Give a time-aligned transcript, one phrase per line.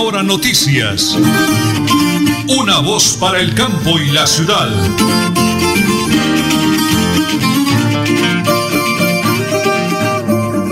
[0.00, 1.18] Última Noticias.
[2.48, 4.68] Una voz para el campo y la ciudad.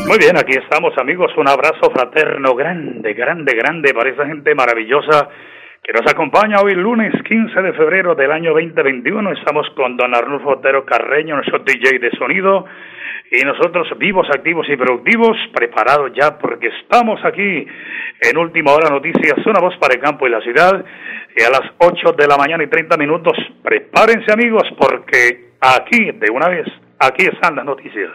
[0.09, 1.33] Muy bien, aquí estamos amigos.
[1.37, 5.29] Un abrazo fraterno grande, grande, grande para esa gente maravillosa
[5.83, 9.33] que nos acompaña hoy lunes 15 de febrero del año 2021.
[9.33, 12.65] Estamos con don Arnulfo Otero Carreño, nuestro DJ de sonido
[13.31, 17.67] y nosotros vivos, activos y productivos, preparados ya porque estamos aquí
[18.21, 20.85] en Última Hora Noticias, una voz para el campo y la ciudad.
[21.37, 26.31] Y a las 8 de la mañana y 30 minutos, prepárense amigos porque aquí, de
[26.31, 26.67] una vez,
[26.99, 28.11] aquí están las noticias.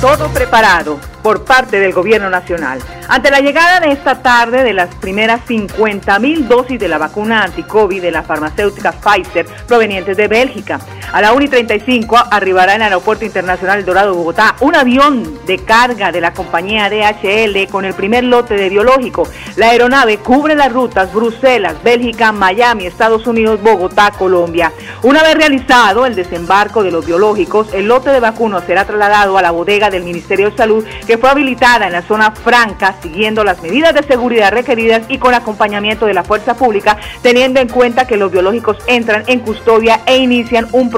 [0.00, 2.78] Todo preparado por parte del Gobierno Nacional.
[3.08, 7.42] Ante la llegada de esta tarde de las primeras 50 mil dosis de la vacuna
[7.42, 10.78] anti-COVID de la farmacéutica Pfizer provenientes de Bélgica,
[11.12, 15.58] a la 1 y 35 arribará en el Aeropuerto Internacional Dorado Bogotá un avión de
[15.58, 19.26] carga de la compañía DHL con el primer lote de biológico.
[19.56, 24.72] La aeronave cubre las rutas Bruselas, Bélgica, Miami, Estados Unidos, Bogotá, Colombia.
[25.02, 29.42] Una vez realizado el desembarco de los biológicos, el lote de vacunas será trasladado a
[29.42, 33.62] la bodega del Ministerio de Salud que fue habilitada en la zona franca siguiendo las
[33.62, 38.16] medidas de seguridad requeridas y con acompañamiento de la fuerza pública, teniendo en cuenta que
[38.16, 40.97] los biológicos entran en custodia e inician un proceso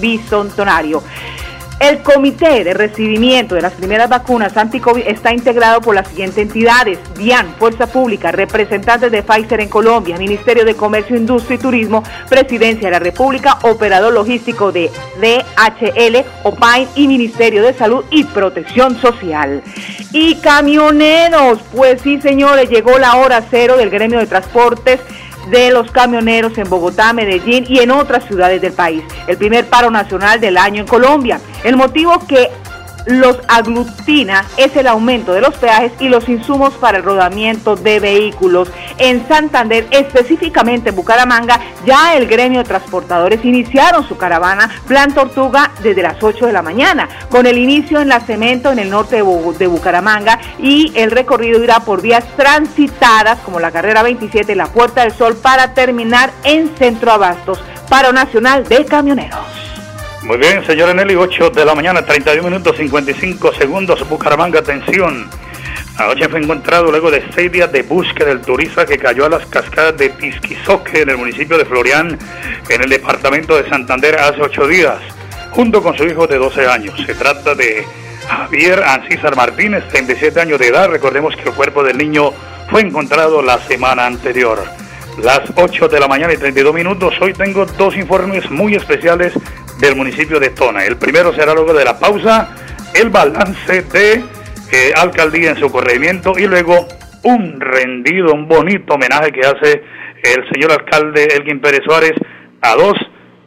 [0.00, 1.02] bisontonario.
[1.80, 6.98] El comité de recibimiento de las primeras vacunas anti-COVID está integrado por las siguientes entidades:
[7.18, 12.86] DIAN, Fuerza Pública, representantes de Pfizer en Colombia, Ministerio de Comercio, Industria y Turismo, Presidencia
[12.86, 14.90] de la República, operador logístico de
[15.20, 19.62] DHL, OPAIN y Ministerio de Salud y Protección Social.
[20.12, 25.00] Y camioneros, pues sí, señores, llegó la hora cero del gremio de transportes
[25.50, 29.02] de los camioneros en Bogotá, Medellín y en otras ciudades del país.
[29.26, 31.40] El primer paro nacional del año en Colombia.
[31.62, 32.50] El motivo que
[33.06, 38.00] los aglutina es el aumento de los peajes y los insumos para el rodamiento de
[38.00, 38.70] vehículos.
[38.98, 45.70] En Santander, específicamente en Bucaramanga, ya el gremio de transportadores iniciaron su caravana Plan Tortuga
[45.82, 49.16] desde las 8 de la mañana, con el inicio en la Cemento en el norte
[49.16, 54.66] de Bucaramanga y el recorrido irá por vías transitadas como la carrera 27 y la
[54.66, 59.73] Puerta del Sol para terminar en Centro Abastos, paro nacional de camioneros.
[60.24, 65.28] Muy bien, señora Nelly, 8 de la mañana, 31 minutos 55 segundos, Bucaramanga, atención.
[65.98, 69.44] Anoche fue encontrado luego de seis días de búsqueda del turista que cayó a las
[69.44, 72.18] cascadas de Tisquizoque en el municipio de Florián,
[72.70, 74.96] en el departamento de Santander, hace ocho días,
[75.50, 76.98] junto con su hijo de 12 años.
[77.04, 77.84] Se trata de
[78.26, 80.88] Javier Ancísar Martínez, 37 años de edad.
[80.88, 82.30] Recordemos que el cuerpo del niño
[82.70, 84.64] fue encontrado la semana anterior.
[85.22, 87.14] Las 8 de la mañana y 32 minutos.
[87.20, 89.34] Hoy tengo dos informes muy especiales
[89.80, 90.84] del municipio de Tona.
[90.84, 92.48] El primero será luego de la pausa,
[92.94, 94.12] el balance de
[94.72, 96.86] eh, alcaldía en su corregimiento y luego
[97.22, 99.82] un rendido, un bonito homenaje que hace
[100.22, 102.14] el señor alcalde Elgin Pérez Suárez
[102.60, 102.94] a dos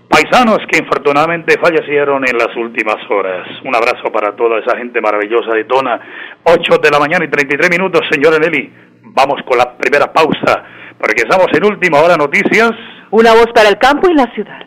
[0.07, 3.47] paisanos que infortunadamente fallecieron en las últimas horas.
[3.63, 5.99] Un abrazo para toda esa gente maravillosa de Tona.
[6.43, 8.71] 8 de la mañana y 33 minutos, señora Nelly.
[9.03, 10.63] Vamos con la primera pausa,
[10.99, 12.71] porque estamos en última hora noticias.
[13.11, 14.66] Una voz para el campo y la ciudad.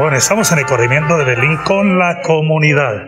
[0.00, 3.04] Bueno, estamos en el corrimiento de Berlín con la comunidad.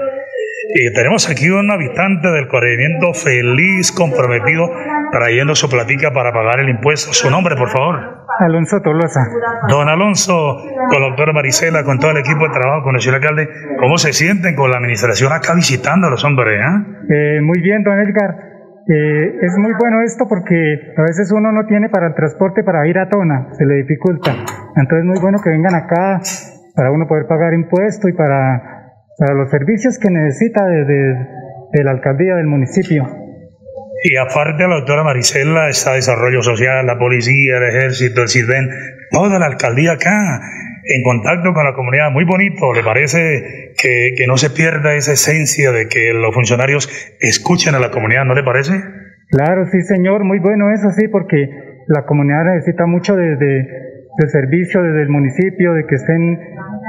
[0.74, 4.68] Y tenemos aquí un habitante del corregimiento feliz, comprometido,
[5.10, 7.14] trayendo su platica para pagar el impuesto.
[7.14, 7.96] Su nombre, por favor.
[8.40, 9.24] Alonso Tolosa.
[9.70, 10.58] Don Alonso,
[10.90, 13.48] con la doctora Marisela, con todo el equipo de trabajo, con el señor alcalde,
[13.80, 16.60] ¿cómo se sienten con la administración acá visitando a los hombres?
[17.08, 18.36] Eh, muy bien, don Edgar.
[18.84, 22.86] Eh, es muy bueno esto porque a veces uno no tiene para el transporte para
[22.86, 24.32] ir a Tona, se le dificulta.
[24.76, 26.20] Entonces es muy bueno que vengan acá
[26.74, 31.14] para uno poder pagar impuestos y para, para los servicios que necesita desde
[31.72, 33.06] de, la alcaldía del municipio.
[34.04, 38.68] Y aparte la doctora Marisela está Desarrollo Social, la policía, el ejército, el CISBEN,
[39.10, 40.40] toda la alcaldía acá
[40.84, 42.10] en contacto con la comunidad.
[42.10, 46.88] Muy bonito, ¿le parece que, que no se pierda esa esencia de que los funcionarios
[47.20, 48.72] escuchen a la comunidad, ¿no le parece?
[49.30, 51.48] Claro, sí, señor, muy bueno eso, sí, porque
[51.86, 53.66] la comunidad necesita mucho de, de,
[54.28, 56.40] servicio desde el municipio, de que estén,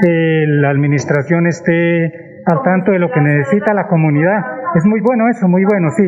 [0.08, 4.40] eh, la administración esté al tanto de lo que necesita la comunidad.
[4.76, 6.04] Es muy bueno eso, muy bueno, sí.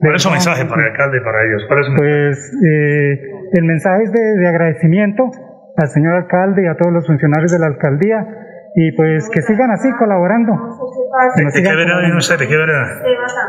[0.00, 1.66] ¿Cuál es su mensaje para el alcalde, para ellos?
[1.96, 3.20] pues eh,
[3.52, 5.30] el mensaje es de, de agradecimiento
[5.76, 8.26] al señor alcalde y a todos los funcionarios de la alcaldía
[8.74, 10.79] y pues que sigan así colaborando.
[11.10, 12.38] ¿De, qué vereda viene usted?
[12.38, 12.86] ¿De qué vereda?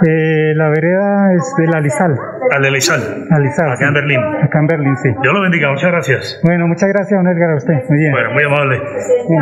[0.07, 2.17] Eh, la vereda es de la Lizal.
[2.51, 3.27] ¿A de Lizal?
[3.29, 3.71] A Lizal.
[3.71, 4.19] Acá en Berlín.
[4.19, 5.09] Acá en Berlín, sí.
[5.21, 6.39] Dios lo bendiga, muchas gracias.
[6.43, 7.73] Bueno, muchas gracias, don Edgar, a usted.
[7.87, 8.11] Muy bien.
[8.13, 8.81] Bueno, muy amable.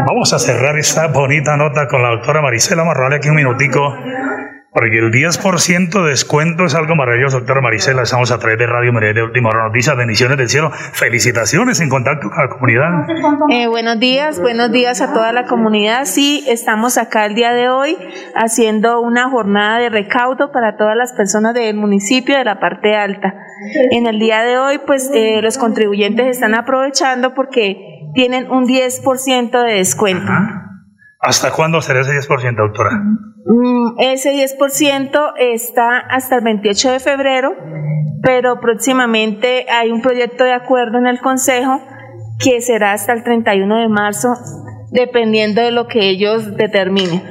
[0.06, 2.84] Vamos a cerrar esta bonita nota con la doctora Marisela.
[2.94, 3.96] Robarle aquí un minutico
[4.72, 8.04] porque el 10% de descuento es algo maravilloso, doctora Marisela.
[8.04, 9.96] Estamos a través de Radio María de Última Hora Noticias.
[9.98, 10.72] Bendiciones del cielo.
[10.72, 12.90] Felicitaciones en contacto con la comunidad.
[13.50, 16.06] Eh, buenos días, buenos días a toda la comunidad.
[16.06, 17.98] Sí, estamos acá el día de hoy
[18.36, 23.34] haciendo una jornada de recaudo para todas las personas del municipio de la parte alta.
[23.92, 29.64] En el día de hoy, pues eh, los contribuyentes están aprovechando porque tienen un 10%
[29.66, 30.32] de descuento.
[31.22, 32.92] ¿Hasta cuándo será ese 10%, doctora?
[34.00, 37.54] Ese 10% está hasta el 28 de febrero,
[38.22, 41.82] pero próximamente hay un proyecto de acuerdo en el Consejo
[42.40, 44.30] que será hasta el 31 de marzo,
[44.92, 47.22] dependiendo de lo que ellos determinen.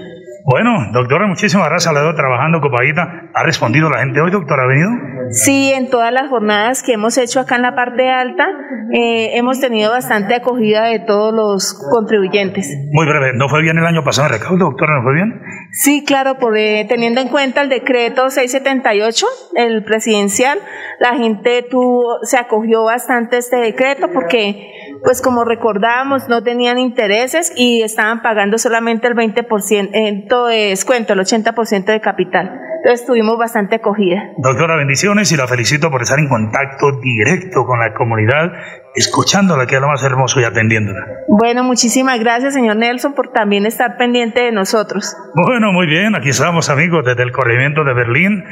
[0.51, 1.93] Bueno, doctora, muchísimas gracias.
[1.93, 3.31] La veo trabajando copadita.
[3.35, 4.63] ¿Ha respondido la gente hoy, doctora?
[4.63, 4.89] ¿Ha venido?
[5.31, 8.47] Sí, en todas las jornadas que hemos hecho acá en la parte alta,
[8.95, 12.67] eh, hemos tenido bastante acogida de todos los contribuyentes.
[12.93, 14.97] Muy breve, ¿no fue bien el año pasado el recaudo, doctora?
[14.97, 15.39] ¿No fue bien?
[15.71, 20.59] Sí, claro, por, eh, teniendo en cuenta el decreto 678, el presidencial,
[20.99, 24.73] la gente tuvo, se acogió bastante a este decreto porque,
[25.05, 31.21] pues como recordábamos, no tenían intereses y estaban pagando solamente el 20% de descuento, el
[31.21, 32.61] 80% de capital.
[32.79, 34.31] Entonces tuvimos bastante acogida.
[34.39, 38.53] Doctora, bendiciones y la felicito por estar en contacto directo con la comunidad,
[38.95, 41.05] escuchándola, que es lo más hermoso y atendiéndola.
[41.29, 45.17] Bueno, muchísimas gracias, señor Nelson, por también estar pendiente de nosotros.
[45.35, 48.45] Bueno, muy bien, aquí estamos, amigos, desde el corregimiento de Berlín,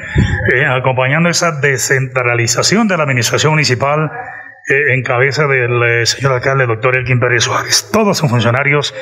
[0.52, 4.10] eh, acompañando esa descentralización de la administración municipal
[4.68, 7.88] eh, en cabeza del eh, señor alcalde, doctor Elkin Pérez Suárez.
[7.92, 8.92] Todos son funcionarios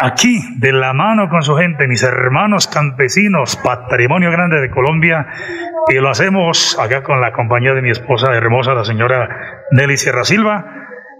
[0.00, 5.26] aquí, de la mano con su gente, mis hermanos campesinos, patrimonio grande de Colombia,
[5.88, 9.28] y lo hacemos acá con la compañía de mi esposa hermosa, la señora
[9.70, 10.74] Nelly Sierra Silva.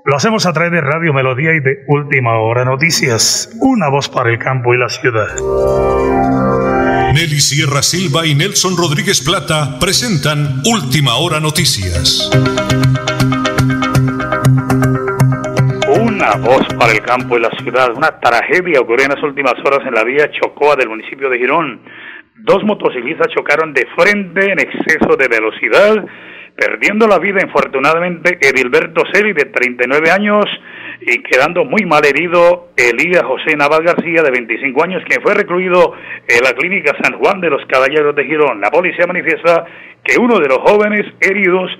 [0.04, 4.30] Lo hacemos a través de Radio Melodía y de Última Hora Noticias, una voz para
[4.30, 5.28] el campo y la ciudad.
[7.14, 12.30] Nelly Sierra Silva y Nelson Rodríguez Plata presentan Última Hora Noticias.
[16.28, 17.96] Una voz para el campo y la ciudad.
[17.96, 21.80] Una tragedia ocurrió en las últimas horas en la vía Chocoa del municipio de Girón.
[22.36, 26.04] Dos motociclistas chocaron de frente en exceso de velocidad,
[26.54, 30.44] perdiendo la vida infortunadamente Edilberto Celi de 39 años
[31.00, 35.94] y quedando muy mal herido Elías José Naval García de 25 años, quien fue recluido
[36.28, 38.60] en la clínica San Juan de los Caballeros de Girón.
[38.60, 39.64] La policía manifiesta
[40.04, 41.70] que uno de los jóvenes heridos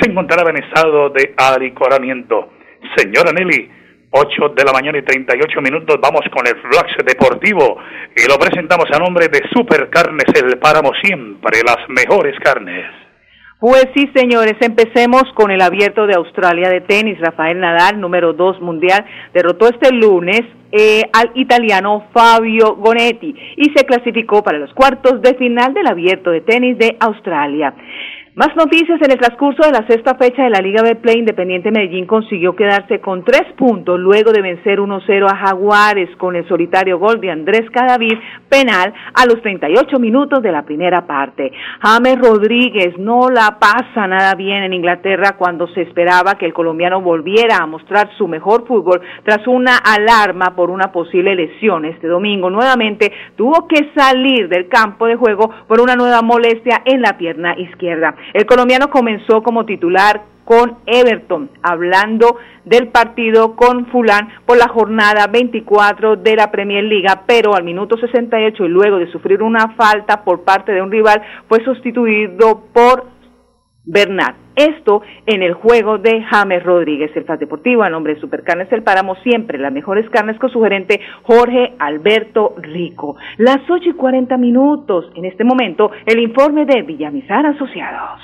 [0.00, 2.54] se encontraba en estado de alicoramiento.
[2.96, 3.79] Señora Nelly,
[4.10, 5.96] 8 de la mañana y 38 minutos.
[6.02, 7.78] Vamos con el Flax Deportivo
[8.16, 12.86] y lo presentamos a nombre de Super Carnes El Páramo, siempre las mejores carnes.
[13.60, 17.20] Pues sí, señores, empecemos con el abierto de Australia de tenis.
[17.20, 20.40] Rafael Nadal, número 2 mundial, derrotó este lunes
[20.72, 26.30] eh, al italiano Fabio Gonetti y se clasificó para los cuartos de final del abierto
[26.30, 27.74] de tenis de Australia.
[28.36, 31.72] Más noticias en el transcurso de la sexta fecha de la Liga B Play, Independiente
[31.72, 37.00] Medellín consiguió quedarse con tres puntos luego de vencer 1-0 a Jaguares con el solitario
[37.00, 38.16] gol de Andrés Cadavid
[38.48, 41.50] penal a los 38 minutos de la primera parte.
[41.80, 47.00] James Rodríguez no la pasa nada bien en Inglaterra cuando se esperaba que el colombiano
[47.00, 52.48] volviera a mostrar su mejor fútbol tras una alarma por una posible lesión este domingo.
[52.48, 57.58] Nuevamente tuvo que salir del campo de juego por una nueva molestia en la pierna
[57.58, 58.14] izquierda.
[58.32, 65.28] El colombiano comenzó como titular con Everton, hablando del partido con Fulán por la jornada
[65.28, 70.24] 24 de la Premier Liga, pero al minuto 68 y luego de sufrir una falta
[70.24, 73.19] por parte de un rival fue sustituido por
[73.84, 74.36] Bernat.
[74.56, 78.82] Esto en el juego de James Rodríguez, el FAS Deportivo, a nombre de Supercarnes El
[78.82, 83.16] Páramo, siempre las mejores carnes con su gerente Jorge Alberto Rico.
[83.38, 88.20] Las 8 y 40 minutos, en este momento, el informe de Villamizar Asociados.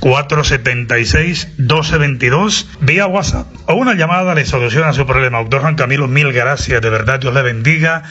[0.00, 5.38] 316-476-1222, vía WhatsApp o una llamada llamada le soluciona su problema.
[5.38, 8.04] Doctor Juan Camilo, mil gracias, de verdad Dios le bendiga.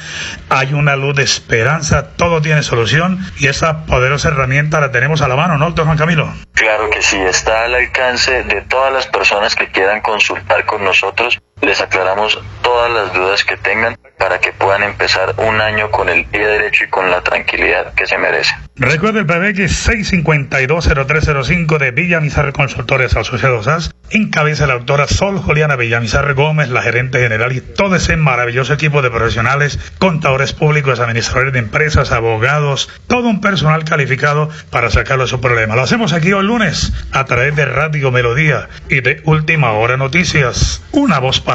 [0.49, 5.29] Hay una luz de esperanza, todo tiene solución y esa poderosa herramienta la tenemos a
[5.29, 6.33] la mano, ¿no, doctor Juan Camilo?
[6.53, 11.39] Claro que sí, está al alcance de todas las personas que quieran consultar con nosotros
[11.61, 16.25] les aclaramos todas las dudas que tengan para que puedan empezar un año con el
[16.25, 18.55] pie derecho y con la tranquilidad que se merece.
[18.77, 23.91] Recuerde el PBX 6520305 de Villamizar Consultores Asociados AS.
[24.11, 29.01] Encabeza la doctora Sol Juliana Villamizar Gómez, la gerente general y todo ese maravilloso equipo
[29.01, 35.29] de profesionales, contadores públicos, administradores de empresas, abogados, todo un personal calificado para sacarlo de
[35.29, 35.75] su problema.
[35.75, 40.83] Lo hacemos aquí hoy lunes a través de Radio Melodía y de Última Hora Noticias.
[40.91, 41.54] Una voz para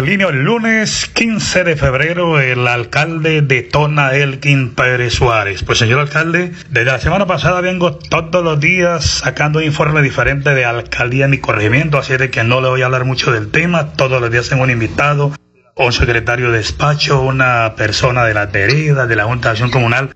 [0.01, 5.63] línea el lunes 15 de febrero el alcalde de Tona, Elkin Pérez Suárez.
[5.63, 10.65] Pues señor alcalde, desde la semana pasada vengo todos los días sacando informes diferentes de
[10.65, 13.93] alcaldía en mi corregimiento, así de que no le voy a hablar mucho del tema.
[13.93, 15.33] Todos los días tengo un invitado,
[15.75, 20.15] un secretario de despacho, una persona de la vereda, de la Junta de Acción Comunal.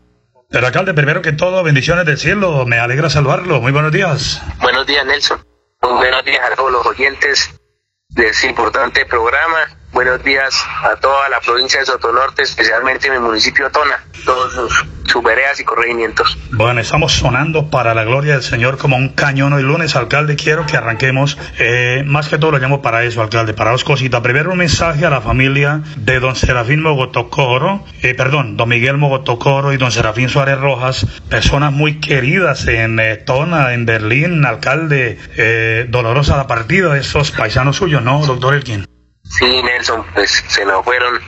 [0.50, 3.62] Pero alcalde, primero que todo, bendiciones del cielo, me alegra saludarlo.
[3.62, 4.42] Muy buenos días.
[4.62, 5.39] Buenos días, Nelson.
[5.84, 7.54] Muy buenos días a todos los oyentes
[8.10, 9.60] de este importante programa.
[9.96, 14.52] Buenos días a toda la provincia de Sotonorte, especialmente en el municipio de Tona, todos
[14.52, 16.38] sus, sus veredas y corregimientos.
[16.52, 20.36] Bueno, estamos sonando para la gloria del Señor como un cañón hoy lunes, alcalde.
[20.36, 21.38] Quiero que arranquemos.
[21.60, 24.20] Eh, más que todo lo llamo para eso, alcalde, para dos cositas.
[24.20, 29.72] Primero, un mensaje a la familia de don Serafín Mogotocoro, eh, perdón, don Miguel Mogotocoro
[29.72, 35.18] y don Serafín Suárez Rojas, personas muy queridas en eh, Tona, en Berlín, alcalde.
[35.38, 38.86] Eh, dolorosa la partida de esos paisanos suyos, ¿no, doctor Elkin?
[39.29, 41.20] Sí, Nelson, pues se nos fueron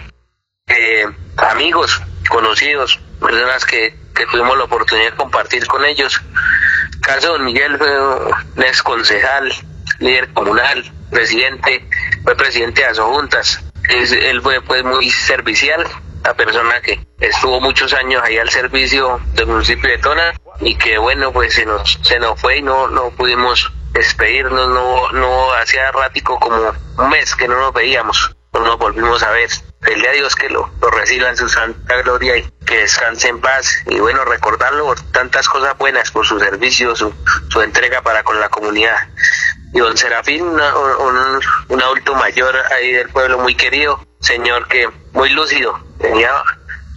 [0.68, 1.06] eh,
[1.38, 6.22] amigos, conocidos, personas que, que tuvimos la oportunidad de compartir con ellos.
[7.02, 9.52] Caso don Miguel fue ex concejal,
[10.00, 11.88] líder comunal, presidente,
[12.24, 13.64] fue presidente de Asojuntas.
[13.90, 15.86] Es, él fue pues muy servicial,
[16.24, 20.98] la persona que estuvo muchos años ahí al servicio del municipio de Tona y que
[20.98, 25.92] bueno pues se nos se nos fue y no no pudimos despedirnos, no, no hacía
[25.92, 29.50] rático como un mes que no nos veíamos, no nos volvimos a ver.
[29.86, 33.40] El día Dios que lo, lo reciba en su santa gloria y que descanse en
[33.40, 33.70] paz.
[33.88, 37.14] Y bueno, recordarlo por tantas cosas buenas, por su servicio, su,
[37.50, 38.98] su entrega para con la comunidad.
[39.74, 44.90] Y don Serafín, una- un, un adulto mayor ahí del pueblo muy querido, señor que
[45.14, 46.32] muy lúcido, tenía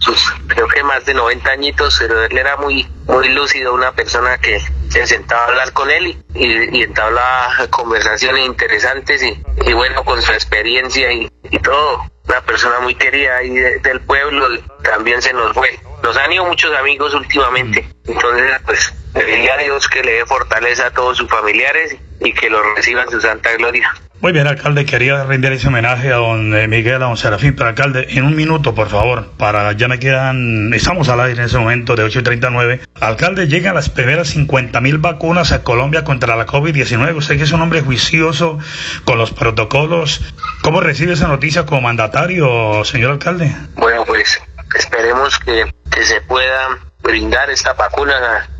[0.01, 4.37] sus creo que más de 90 añitos, pero él era muy muy lúcido, una persona
[4.37, 4.59] que
[4.89, 10.03] se sentaba a hablar con él y, y, y entablaba conversaciones interesantes y, y bueno,
[10.03, 14.47] con su experiencia y, y todo, una persona muy querida ahí de- del pueblo,
[14.83, 15.79] también se nos fue.
[16.03, 20.87] Nos han ido muchos amigos últimamente, entonces pues le a Dios que le dé fortaleza
[20.87, 23.93] a todos sus familiares y que los reciba en su santa gloria.
[24.21, 27.69] Muy bien, alcalde, quería rendir ese homenaje a don eh, Miguel, a don Serafín, pero
[27.69, 31.57] alcalde, en un minuto, por favor, para, ya me quedan, estamos al aire en ese
[31.57, 32.81] momento de 8.39.
[32.99, 37.15] Alcalde, llegan las primeras 50 mil vacunas a Colombia contra la COVID-19.
[37.15, 38.59] Usted que es un hombre juicioso
[39.05, 40.21] con los protocolos,
[40.61, 43.51] ¿cómo recibe esa noticia como mandatario, señor alcalde?
[43.73, 44.39] Bueno, pues
[44.77, 48.13] esperemos que, que se pueda brindar esta vacuna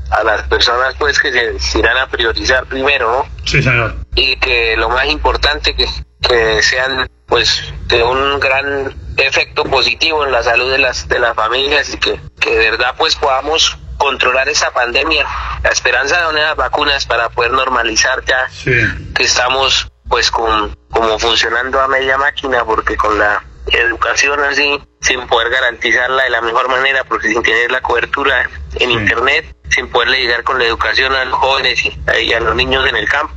[0.10, 3.46] a, a las personas pues que se irán a priorizar primero, ¿no?
[3.46, 4.01] Sí, señor.
[4.16, 5.88] Y que lo más importante que,
[6.22, 11.36] que sean pues de un gran efecto positivo en la salud de las de las
[11.36, 15.26] familias y que, que de verdad pues podamos controlar esa pandemia
[15.64, 18.72] la esperanza de unas vacunas para poder normalizar ya Sí.
[19.16, 25.26] que estamos pues con como funcionando a media máquina porque con la educación así sin
[25.28, 30.20] poder garantizarla de la mejor manera porque sin tener la cobertura en internet, sin poderle
[30.20, 31.82] llegar con la educación a los jóvenes
[32.22, 33.34] y a los niños en el campo.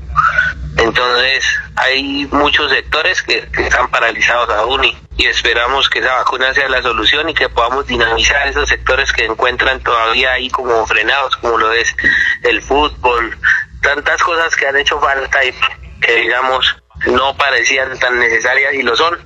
[0.85, 1.43] Entonces
[1.77, 7.31] hay muchos sectores que, están paralizados aún y, esperamos que esa vacuna sea la solución
[7.31, 11.97] y que podamos dinamizar esos sectores que encuentran todavía ahí como frenados, como lo es
[12.43, 13.35] el fútbol,
[13.81, 15.55] tantas cosas que han hecho falta y
[16.03, 19.19] que digamos no parecían tan necesarias y lo son.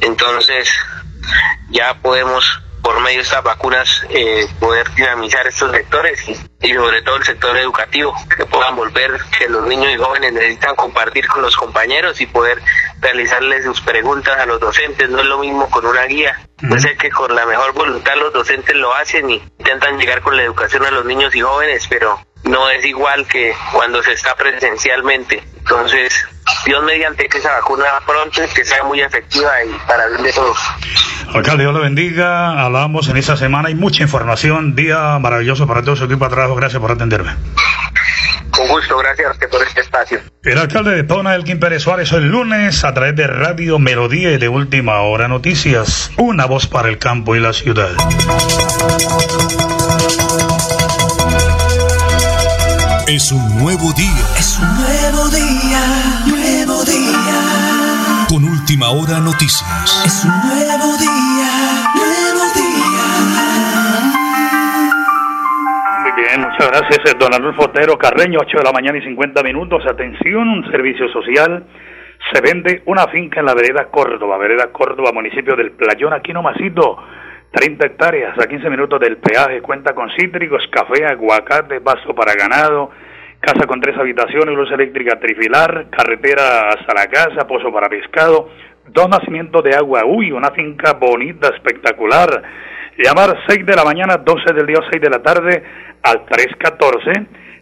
[0.00, 0.70] Entonces
[1.70, 7.16] ya podemos por medio de estas vacunas eh, poder dinamizar estos sectores y, sobre todo
[7.16, 11.56] el sector educativo, que puedan volver, que los niños y jóvenes necesitan compartir con los
[11.56, 12.60] compañeros y poder
[13.00, 16.38] realizarles sus preguntas a los docentes, no es lo mismo con una guía.
[16.62, 20.36] Yo sé que con la mejor voluntad los docentes lo hacen y intentan llegar con
[20.36, 24.34] la educación a los niños y jóvenes, pero no es igual que cuando se está
[24.34, 25.42] presencialmente.
[25.58, 26.12] Entonces,
[26.64, 30.58] Dios mediante que esa vacuna pronto, que sea muy efectiva y para bien de todos.
[31.34, 32.64] Alcalde, Dios lo bendiga.
[32.64, 33.68] Hablamos en esta semana.
[33.68, 34.74] Hay mucha información.
[34.74, 36.56] Día maravilloso para todo su equipo de trabajo.
[36.56, 37.36] Gracias por atenderme.
[38.50, 40.20] Con gusto, gracias por este espacio.
[40.42, 44.38] El alcalde de Tona, Elkin Pérez Suárez, el lunes a través de Radio Melodía y
[44.38, 46.10] de Última Hora Noticias.
[46.16, 47.90] Una voz para el campo y la ciudad.
[53.10, 54.22] Es un nuevo día.
[54.38, 55.82] Es un nuevo día,
[56.30, 57.26] nuevo día.
[58.28, 59.66] Con Última Hora Noticias.
[60.06, 63.06] Es un nuevo día, nuevo día.
[66.02, 69.82] Muy bien, muchas gracias, don Arnulfo Otero Carreño, 8 de la mañana y 50 minutos.
[69.90, 71.66] Atención, un servicio social.
[72.32, 76.96] Se vende una finca en la vereda Córdoba, vereda Córdoba, municipio del Playón, aquí nomasito
[77.52, 82.90] 30 hectáreas a 15 minutos del peaje, cuenta con cítricos, café, aguacate, pasto para ganado,
[83.40, 88.50] casa con tres habitaciones, luz eléctrica trifilar, carretera hasta la casa, pozo para pescado,
[88.88, 92.42] dos nacimientos de agua, uy, una finca bonita, espectacular.
[92.98, 95.62] Llamar 6 de la mañana, 12 del día, 6 de la tarde
[96.02, 97.12] al 314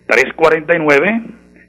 [0.06, 1.22] 349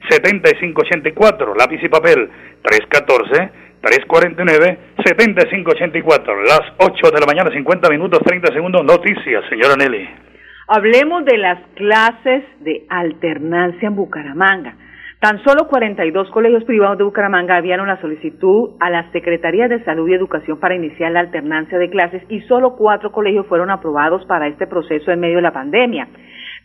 [0.10, 2.30] 7584, lápiz y papel
[2.64, 6.48] 314 349-7584.
[6.48, 8.84] Las 8 de la mañana, 50 minutos, 30 segundos.
[8.84, 10.08] Noticias, señora Nelly.
[10.68, 14.76] Hablemos de las clases de alternancia en Bucaramanga.
[15.20, 20.08] Tan solo 42 colegios privados de Bucaramanga enviaron la solicitud a las Secretarías de Salud
[20.08, 24.48] y Educación para iniciar la alternancia de clases y solo cuatro colegios fueron aprobados para
[24.48, 26.08] este proceso en medio de la pandemia.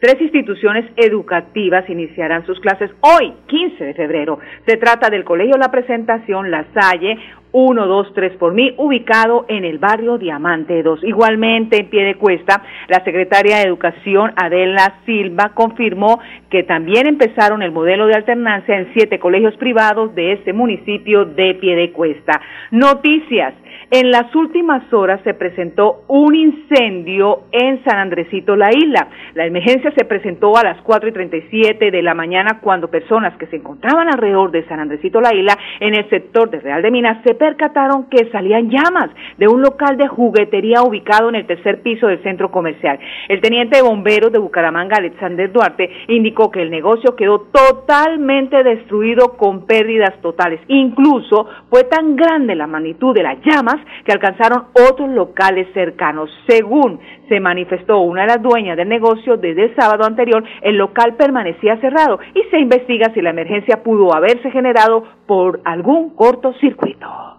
[0.00, 4.38] Tres instituciones educativas iniciarán sus clases hoy, 15 de febrero.
[4.66, 7.18] Se trata del Colegio La Presentación, La Salle,
[7.52, 11.04] 1, 2, 3 por mí, ubicado en el barrio Diamante 2.
[11.04, 16.18] Igualmente, en pie de cuesta, la secretaria de Educación, Adela Silva, confirmó
[16.50, 21.54] que también empezaron el modelo de alternancia en siete colegios privados de este municipio de
[21.54, 22.40] pie de cuesta.
[22.72, 23.54] Noticias.
[23.96, 29.07] En las últimas horas se presentó un incendio en San Andresito, la isla.
[29.35, 33.46] La emergencia se presentó a las 4 y 37 de la mañana cuando personas que
[33.46, 37.22] se encontraban alrededor de San Andresito, la isla, en el sector de Real de Minas,
[37.24, 42.09] se percataron que salían llamas de un local de juguetería ubicado en el tercer piso
[42.09, 42.98] del centro comercial.
[43.28, 49.37] El teniente de bomberos de Bucaramanga, Alexander Duarte, indicó que el negocio quedó totalmente destruido
[49.37, 50.59] con pérdidas totales.
[50.66, 56.31] Incluso fue tan grande la magnitud de las llamas que alcanzaron otros locales cercanos.
[56.49, 61.14] Según se manifestó una de las dueñas del negocio desde el sábado anterior, el local
[61.16, 67.35] permanecía cerrado y se investiga si la emergencia pudo haberse generado por algún cortocircuito.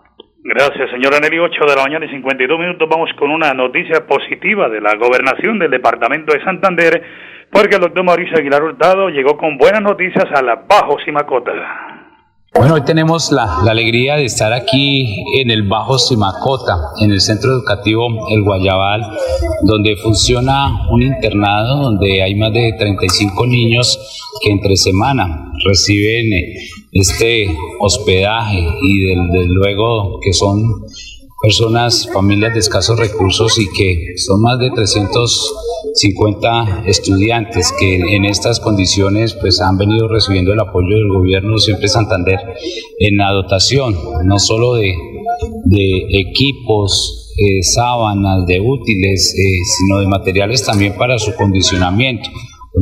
[0.48, 1.40] Gracias, señora Nelly.
[1.40, 2.88] 8 de la mañana y 52 minutos.
[2.88, 7.02] Vamos con una noticia positiva de la gobernación del departamento de Santander,
[7.52, 11.95] porque el doctor Mauricio Aguilar Hurtado llegó con buenas noticias a la Bajo Simacota.
[12.58, 17.52] Bueno, hoy tenemos la, alegría de estar aquí en el Bajo Simacota, en el Centro
[17.52, 19.02] Educativo El Guayabal,
[19.64, 24.00] donde funciona un internado donde hay más de 35 niños
[24.42, 26.56] que entre semana reciben eh,
[26.94, 30.86] este hospedaje y desde luego que son
[31.46, 38.60] personas, familias de escasos recursos y que son más de 350 estudiantes que en estas
[38.60, 42.40] condiciones pues han venido recibiendo el apoyo del gobierno siempre Santander
[42.98, 44.96] en la dotación, no solo de,
[46.20, 52.28] equipos, eh, sábanas, de útiles, eh, sino de materiales también para su condicionamiento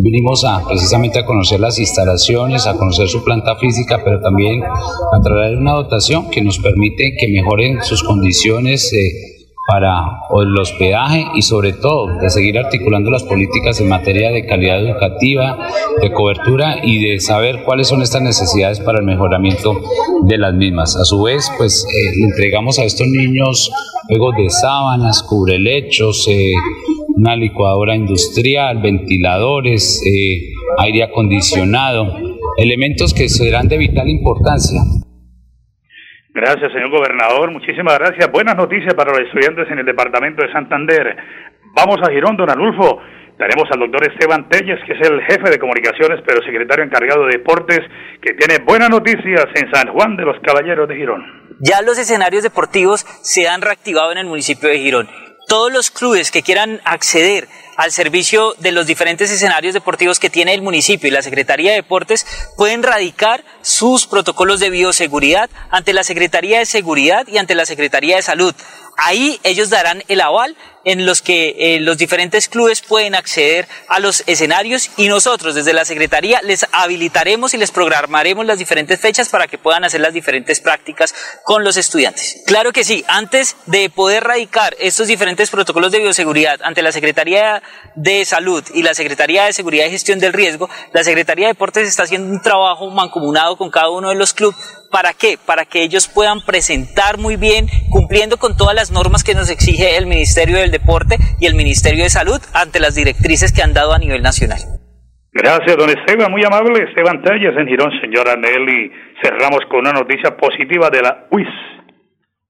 [0.02, 5.22] vinimos a precisamente a conocer las instalaciones, a conocer su planta física, pero también a
[5.22, 9.34] traer una dotación que nos permite que mejoren sus condiciones eh,
[9.66, 9.94] para
[10.42, 15.70] el hospedaje y sobre todo de seguir articulando las políticas en materia de calidad educativa,
[16.02, 19.80] de cobertura y de saber cuáles son estas necesidades para el mejoramiento
[20.24, 20.98] de las mismas.
[20.98, 23.72] A su vez, pues eh, entregamos a estos niños
[24.10, 26.54] juegos de sábanas, cubrelechos, eh,
[27.16, 32.18] una licuadora industrial, ventiladores, eh, aire acondicionado,
[32.58, 34.80] elementos que serán de vital importancia
[36.34, 37.52] Gracias, señor gobernador.
[37.52, 38.32] Muchísimas gracias.
[38.32, 41.16] Buenas noticias para los estudiantes en el departamento de Santander.
[41.76, 43.00] Vamos a Girón, don Anulfo.
[43.38, 47.38] Tenemos al doctor Esteban Telles, que es el jefe de comunicaciones, pero secretario encargado de
[47.38, 47.82] deportes,
[48.20, 51.24] que tiene buenas noticias en San Juan de los Caballeros de Girón.
[51.60, 55.08] Ya los escenarios deportivos se han reactivado en el municipio de Girón.
[55.48, 60.54] Todos los clubes que quieran acceder al servicio de los diferentes escenarios deportivos que tiene
[60.54, 62.26] el municipio y la Secretaría de Deportes
[62.56, 68.16] pueden radicar sus protocolos de bioseguridad ante la Secretaría de Seguridad y ante la Secretaría
[68.16, 68.54] de Salud.
[68.98, 74.00] Ahí ellos darán el aval en los que eh, los diferentes clubes pueden acceder a
[74.00, 79.30] los escenarios y nosotros desde la Secretaría les habilitaremos y les programaremos las diferentes fechas
[79.30, 82.44] para que puedan hacer las diferentes prácticas con los estudiantes.
[82.46, 87.64] Claro que sí, antes de poder radicar estos diferentes protocolos de bioseguridad ante la Secretaría
[87.96, 91.88] de Salud y la Secretaría de Seguridad y Gestión del Riesgo, la Secretaría de Deportes
[91.88, 94.58] está haciendo un trabajo mancomunado con cada uno de los clubes
[94.94, 95.40] ¿Para qué?
[95.44, 99.98] Para que ellos puedan presentar muy bien, cumpliendo con todas las normas que nos exige
[99.98, 103.94] el Ministerio del Deporte y el Ministerio de Salud ante las directrices que han dado
[103.94, 104.60] a nivel nacional.
[105.32, 106.84] Gracias, don Esteban, muy amable.
[106.84, 108.92] Esteban Talles en Girón, señora Nelly.
[109.24, 111.48] Cerramos con una noticia positiva de la UIS.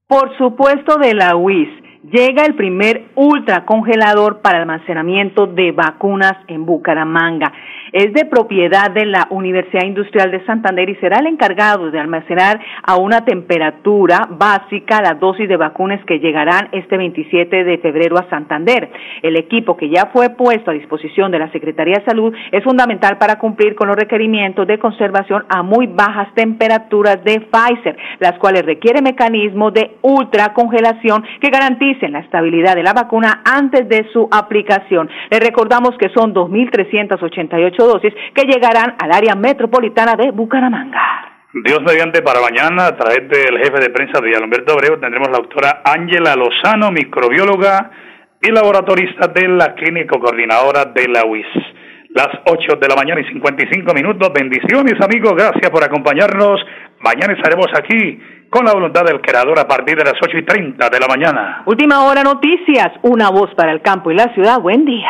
[0.06, 1.70] Por supuesto, de la UIS.
[2.12, 7.54] Llega el primer ultracongelador para almacenamiento de vacunas en Bucaramanga
[7.94, 12.60] es de propiedad de la Universidad Industrial de Santander y será el encargado de almacenar
[12.82, 18.28] a una temperatura básica las dosis de vacunas que llegarán este 27 de febrero a
[18.30, 18.90] Santander.
[19.22, 23.18] El equipo que ya fue puesto a disposición de la Secretaría de Salud es fundamental
[23.20, 28.66] para cumplir con los requerimientos de conservación a muy bajas temperaturas de Pfizer, las cuales
[28.66, 35.08] requieren mecanismos de ultracongelación que garanticen la estabilidad de la vacuna antes de su aplicación.
[35.30, 41.34] Le recordamos que son 2.388 dosis que llegarán al área metropolitana de Bucaramanga.
[41.54, 45.38] Dios mediante para mañana, a través del jefe de prensa de Alberto Abreu, tendremos la
[45.38, 47.92] doctora Ángela Lozano, microbióloga
[48.42, 51.46] y laboratorista de la clínica coordinadora de la UIS.
[52.10, 54.32] Las 8 de la mañana y 55 minutos.
[54.34, 55.34] Bendiciones, amigos.
[55.36, 56.60] Gracias por acompañarnos.
[57.02, 58.20] Mañana estaremos aquí
[58.50, 61.64] con la voluntad del creador a partir de las 8 y 30 de la mañana.
[61.66, 62.92] Última hora noticias.
[63.02, 64.60] Una voz para el campo y la ciudad.
[64.60, 65.10] Buen día.